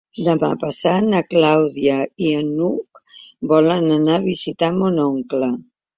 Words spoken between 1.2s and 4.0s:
Clàudia i n'Hug volen